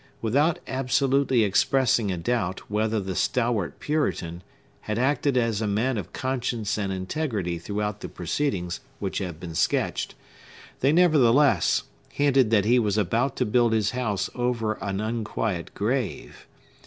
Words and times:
Without 0.19 0.57
absolutely 0.65 1.43
expressing 1.43 2.11
a 2.11 2.17
doubt 2.17 2.71
whether 2.71 2.99
the 2.99 3.13
stalwart 3.13 3.79
Puritan 3.79 4.41
had 4.79 4.97
acted 4.97 5.37
as 5.37 5.61
a 5.61 5.67
man 5.67 5.95
of 5.95 6.11
conscience 6.11 6.75
and 6.75 6.91
integrity 6.91 7.59
throughout 7.59 7.99
the 7.99 8.09
proceedings 8.09 8.79
which 8.97 9.19
have 9.19 9.39
been 9.39 9.53
sketched, 9.53 10.15
they, 10.79 10.91
nevertheless, 10.91 11.83
hinted 12.09 12.49
that 12.49 12.65
he 12.65 12.79
was 12.79 12.97
about 12.97 13.35
to 13.35 13.45
build 13.45 13.73
his 13.73 13.91
house 13.91 14.27
over 14.33 14.73
an 14.83 14.99
unquiet 15.01 15.71
grave. 15.75 16.47